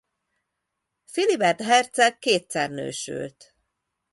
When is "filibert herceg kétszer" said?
1.05-2.69